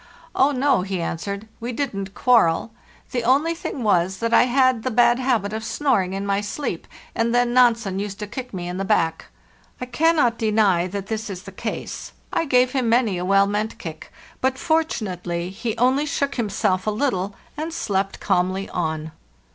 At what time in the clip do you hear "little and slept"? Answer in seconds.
16.89-18.19